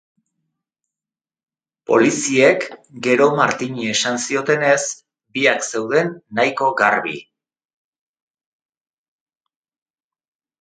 Poliziek 1.91 2.65
gero 3.07 3.27
Martini 3.39 3.85
esan 3.95 4.17
ziotenez, 4.23 4.79
biak 5.37 5.69
zeuden 5.75 6.11
nahiko 6.41 6.71
garbi. 6.81 7.15